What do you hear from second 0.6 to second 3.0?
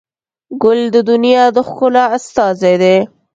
ګل د دنیا د ښکلا استازی دی.